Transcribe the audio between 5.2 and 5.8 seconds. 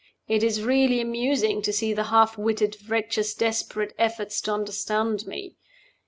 me.